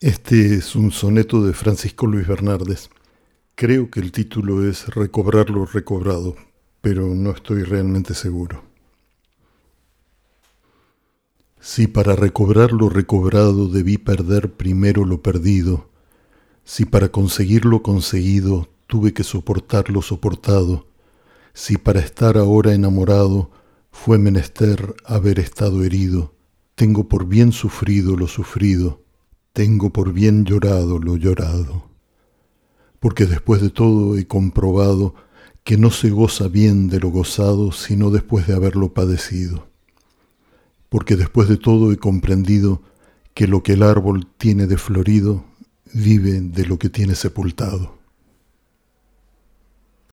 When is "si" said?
11.60-11.86, 16.62-16.84, 21.54-21.78